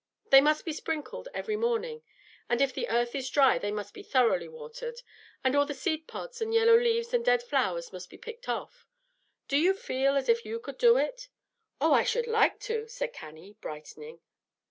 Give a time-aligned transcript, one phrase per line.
[0.31, 2.01] They must be sprinkled every morning;
[2.49, 5.03] and if the earth is dry they must be thoroughly watered,
[5.43, 8.87] and all the seed pods and yellow leaves and dead flowers must be picked off.
[9.47, 11.29] Do you feel as if you could do it?"
[11.79, 14.21] "Oh, I should like to," said Cannie, brightening.